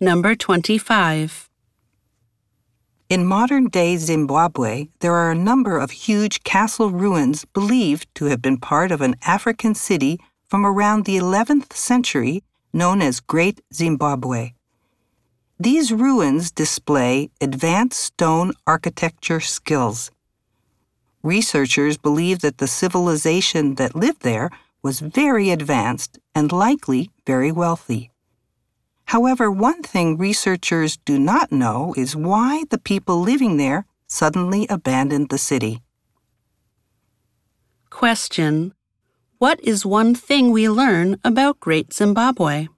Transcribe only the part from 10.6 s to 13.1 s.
around the 11th century known